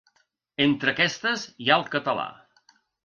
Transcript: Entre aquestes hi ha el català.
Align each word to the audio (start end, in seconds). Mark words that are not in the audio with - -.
Entre 0.65 0.93
aquestes 0.95 1.43
hi 1.65 1.69
ha 1.71 1.77
el 1.81 1.85
català. 1.97 2.27